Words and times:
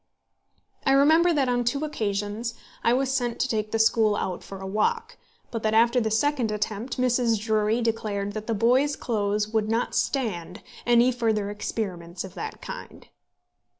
I 0.83 0.93
remember 0.93 1.31
that 1.31 1.47
on 1.47 1.63
two 1.63 1.85
occasions 1.85 2.55
I 2.83 2.91
was 2.91 3.11
sent 3.13 3.39
to 3.39 3.47
take 3.47 3.69
the 3.69 3.77
school 3.77 4.15
out 4.15 4.43
for 4.43 4.59
a 4.59 4.65
walk; 4.65 5.15
but 5.51 5.61
that 5.61 5.75
after 5.75 6.01
the 6.01 6.09
second 6.09 6.49
attempt 6.49 6.97
Mrs. 6.97 7.39
Drury 7.39 7.81
declared 7.83 8.33
that 8.33 8.47
the 8.47 8.55
boys' 8.55 8.95
clothes 8.95 9.49
would 9.49 9.69
not 9.69 9.93
stand 9.93 10.63
any 10.87 11.11
further 11.11 11.51
experiments 11.51 12.23
of 12.23 12.33
that 12.33 12.63
kind. 12.63 13.09